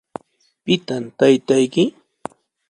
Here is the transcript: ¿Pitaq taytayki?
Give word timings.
¿Pitaq 0.63 1.03
taytayki? 1.17 1.83